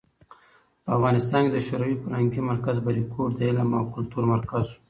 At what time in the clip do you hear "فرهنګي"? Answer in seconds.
2.03-2.41